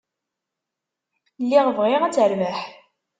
Lliɣ 1.41 1.67
bɣiɣ 1.77 2.01
ad 2.03 2.13
terbeḥ. 2.15 2.59